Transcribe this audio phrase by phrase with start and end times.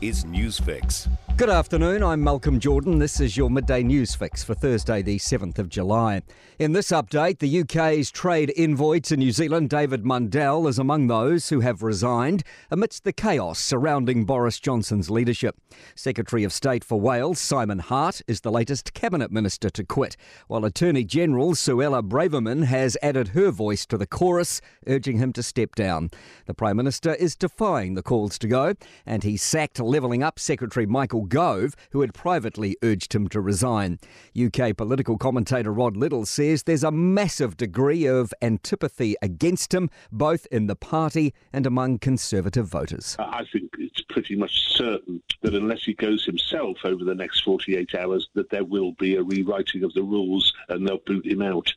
[0.00, 1.08] is Newsfix.
[1.36, 2.98] Good afternoon, I'm Malcolm Jordan.
[2.98, 6.22] This is your midday news fix for Thursday, the 7th of July.
[6.58, 11.50] In this update, the UK's trade envoy to New Zealand, David Mundell, is among those
[11.50, 15.60] who have resigned amidst the chaos surrounding Boris Johnson's leadership.
[15.94, 20.16] Secretary of State for Wales, Simon Hart, is the latest cabinet minister to quit,
[20.46, 25.42] while Attorney General Suella Braverman has added her voice to the chorus, urging him to
[25.42, 26.08] step down.
[26.46, 28.72] The Prime Minister is defying the calls to go,
[29.04, 33.98] and he sacked Levelling Up Secretary Michael Gove, who had privately urged him to resign.
[34.36, 40.46] UK political commentator Rod Liddle says there's a massive degree of antipathy against him, both
[40.50, 43.16] in the party and among Conservative voters.
[43.18, 47.94] I think it's pretty much certain that unless he goes himself over the next 48
[47.94, 51.72] hours, that there will be a rewriting of the rules and they'll boot him out.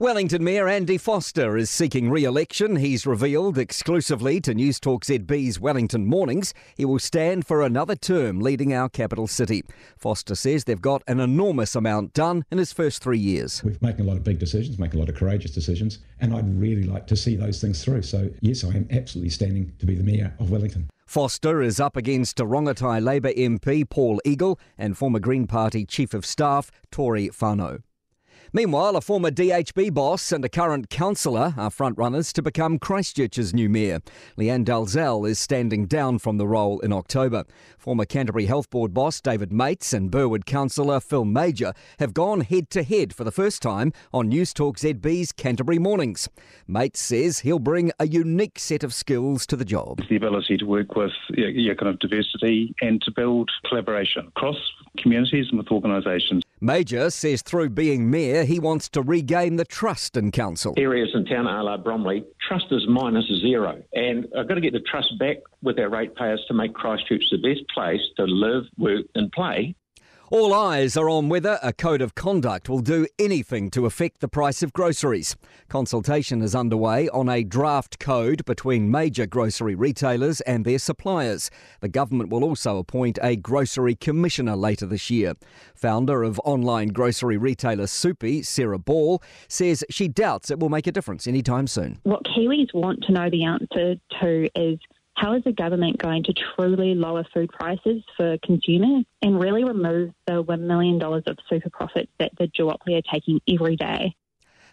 [0.00, 2.76] Wellington Mayor Andy Foster is seeking re election.
[2.76, 8.38] He's revealed exclusively to News Talk ZB's Wellington Mornings he will stand for another term
[8.38, 9.64] leading our capital city.
[9.96, 13.60] Foster says they've got an enormous amount done in his first three years.
[13.64, 16.60] We've making a lot of big decisions, making a lot of courageous decisions, and I'd
[16.60, 18.02] really like to see those things through.
[18.02, 20.88] So, yes, I am absolutely standing to be the Mayor of Wellington.
[21.06, 26.24] Foster is up against Rongotai Labour MP Paul Eagle and former Green Party Chief of
[26.24, 27.82] Staff Tory Whanau.
[28.52, 33.68] Meanwhile, a former DHB boss and a current councillor are frontrunners to become Christchurch's new
[33.68, 34.00] mayor.
[34.38, 37.44] Lianne Dalziel is standing down from the role in October.
[37.76, 42.70] Former Canterbury Health Board boss David Meates and Burwood councillor Phil Mauger have gone head
[42.70, 46.26] to head for the first time on News Talk ZB's Canterbury Mornings.
[46.66, 50.00] Meates says he'll bring a unique set of skills to the job.
[50.08, 54.56] The ability to work with your kind of diversity and to build collaboration across
[54.96, 56.42] communities and with organisations.
[56.60, 60.74] Mauger says through being mayor, he wants to regain the trust in council.
[60.76, 63.82] Areas in town, a la Bromley, trust is minus zero.
[63.92, 67.38] And I've got to get the trust back with our ratepayers to make Christchurch the
[67.38, 69.74] best place to live, work, and play.
[70.30, 74.28] All eyes are on whether a code of conduct will do anything to affect the
[74.28, 75.34] price of groceries.
[75.70, 81.50] Consultation is underway on a draft code between major grocery retailers and their suppliers.
[81.80, 85.32] The government will also appoint a grocery commissioner later this year.
[85.74, 90.92] Founder of online grocery retailer Supie, Sarah Balle, says she doubts it will make a
[90.92, 92.00] difference anytime soon.
[92.02, 94.78] What Kiwis want to know the answer to is
[95.18, 100.12] how is the government going to truly lower food prices for consumers and really remove
[100.26, 104.14] the $1 million of super profits that the duopoly are taking every day?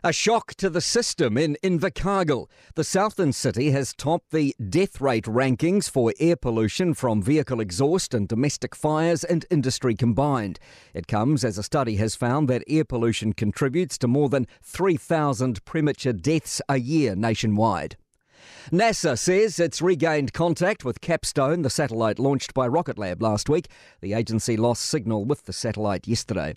[0.03, 2.47] A shock to the system in Invercargill.
[2.75, 8.13] The southern city has topped the death rate rankings for air pollution from vehicle exhaust
[8.13, 10.59] and domestic fires and industry combined.
[10.94, 15.66] It comes as a study has found that air pollution contributes to more than 3,000
[15.66, 17.97] premature deaths a year nationwide.
[18.72, 23.67] NASA says it's regained contact with Capstone, the satellite launched by Rocket Lab last week.
[24.01, 26.56] The agency lost signal with the satellite yesterday.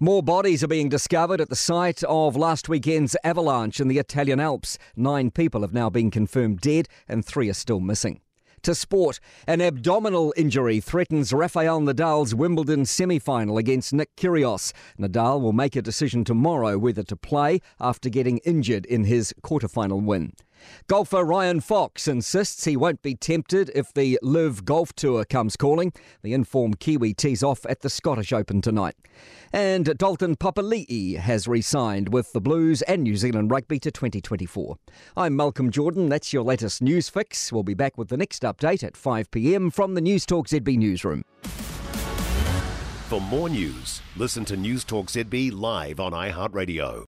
[0.00, 4.40] More bodies are being discovered at the site of last weekend's avalanche in the Italian
[4.40, 4.78] Alps.
[4.96, 8.20] Nine people have now been confirmed dead and three are still missing.
[8.62, 14.72] To sport, an abdominal injury threatens Rafael Nadal's Wimbledon semi final against Nick Kyrgios.
[14.98, 20.00] Nadal will make a decision tomorrow whether to play after getting injured in his quarter-final
[20.00, 20.32] win.
[20.86, 25.92] Golfer Ryan Fox insists he won't be tempted if the LIV Golf Tour comes calling.
[26.22, 28.96] The informed Kiwi tees off at the Scottish Open tonight.
[29.52, 34.76] And Dalton Papali'i has re signed with the Blues and New Zealand Rugby to 2024.
[35.16, 36.08] I'm Malcolm Jordan.
[36.08, 37.52] That's your latest news fix.
[37.52, 40.78] We'll be back with the next update at 5 pm from the News Talk ZB
[40.78, 41.24] Newsroom.
[43.08, 47.04] For more news, listen to News Talk ZB live on iHeartRadio.